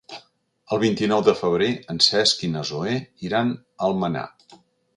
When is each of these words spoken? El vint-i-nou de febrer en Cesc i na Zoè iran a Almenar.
El 0.75 0.79
vint-i-nou 0.83 1.21
de 1.27 1.35
febrer 1.41 1.67
en 1.95 2.01
Cesc 2.07 2.43
i 2.47 2.51
na 2.55 2.65
Zoè 2.73 2.97
iran 3.29 3.53
a 3.55 3.63
Almenar. 3.91 4.27